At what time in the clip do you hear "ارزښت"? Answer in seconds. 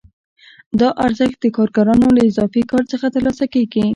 1.05-1.37